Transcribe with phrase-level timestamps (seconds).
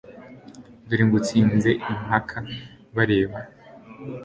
[0.87, 2.37] Dore ngutsinze impaka
[2.95, 3.37] bareba